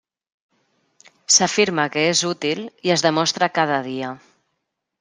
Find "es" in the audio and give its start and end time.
2.97-3.07